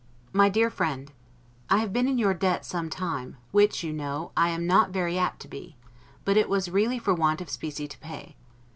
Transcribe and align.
MY 0.33 0.49
DEAR 0.49 0.71
FRIEND: 0.71 1.11
I 1.69 1.77
have 1.77 1.93
been 1.93 2.07
in 2.07 2.17
your 2.17 2.33
debt 2.33 2.65
some 2.65 2.89
time, 2.89 3.37
which, 3.51 3.83
you 3.83 3.93
know, 3.93 4.31
I 4.35 4.49
am 4.49 4.65
not 4.65 4.89
very 4.89 5.15
apt 5.19 5.41
to 5.41 5.47
be: 5.47 5.77
but 6.25 6.37
it 6.37 6.49
was 6.49 6.71
really 6.71 6.97
for 6.97 7.13
want 7.13 7.39
of 7.39 7.51
specie 7.51 7.87
to 7.87 7.99
pay. 7.99 8.35